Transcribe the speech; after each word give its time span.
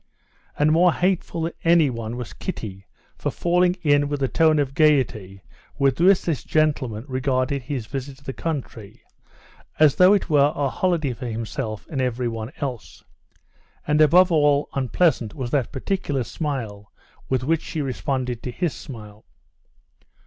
And 0.57 0.71
more 0.71 0.91
hateful 0.93 1.41
than 1.43 1.51
anyone 1.63 2.15
was 2.17 2.33
Kitty 2.33 2.87
for 3.15 3.29
falling 3.29 3.75
in 3.83 4.07
with 4.09 4.19
the 4.19 4.27
tone 4.27 4.57
of 4.57 4.73
gaiety 4.73 5.43
with 5.77 5.99
which 6.01 6.23
this 6.23 6.43
gentleman 6.43 7.05
regarded 7.07 7.61
his 7.61 7.85
visit 7.85 8.17
in 8.17 8.25
the 8.25 8.33
country, 8.33 9.03
as 9.77 9.97
though 9.97 10.13
it 10.13 10.27
were 10.27 10.53
a 10.55 10.69
holiday 10.69 11.13
for 11.13 11.27
himself 11.27 11.85
and 11.87 12.01
everyone 12.01 12.51
else. 12.57 13.03
And, 13.85 14.01
above 14.01 14.31
all, 14.31 14.69
unpleasant 14.73 15.35
was 15.35 15.51
that 15.51 15.71
particular 15.71 16.23
smile 16.23 16.91
with 17.29 17.43
which 17.43 17.61
she 17.61 17.83
responded 17.83 18.41
to 18.41 18.49
his 18.49 18.73
smile. 18.73 19.25